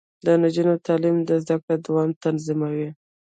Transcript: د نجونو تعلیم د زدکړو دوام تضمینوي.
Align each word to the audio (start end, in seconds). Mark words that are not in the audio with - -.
د 0.25 0.27
نجونو 0.41 0.73
تعلیم 0.87 1.17
د 1.29 1.31
زدکړو 1.43 1.83
دوام 1.85 2.09
تضمینوي. 2.21 2.89